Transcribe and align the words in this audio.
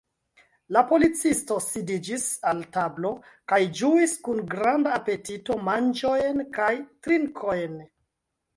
La 0.77 0.81
policisto 0.91 1.57
sidiĝis 1.65 2.25
al 2.53 2.63
tablo 2.79 3.13
kaj 3.53 3.61
ĝuis 3.81 4.17
kun 4.29 4.41
granda 4.55 4.97
apetito 5.03 5.61
manĝojn 5.69 6.45
kaj 6.59 6.73
trinkojn. 7.07 7.81